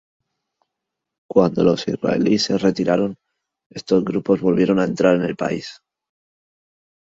Cuando 1.29 1.63
los 1.63 1.87
israelíes 1.87 2.41
se 2.45 2.57
retiraron, 2.57 3.17
estos 3.69 4.03
grupos 4.03 4.41
volvieron 4.41 4.79
a 4.79 4.85
entrar 4.85 5.13
en 5.17 5.21
el 5.25 5.35
país. 5.35 5.79